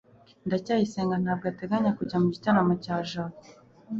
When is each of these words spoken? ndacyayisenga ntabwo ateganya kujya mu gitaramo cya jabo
ndacyayisenga 0.47 1.15
ntabwo 1.23 1.45
ateganya 1.51 1.91
kujya 1.97 2.17
mu 2.21 2.27
gitaramo 2.33 2.73
cya 2.83 2.95
jabo 3.09 3.37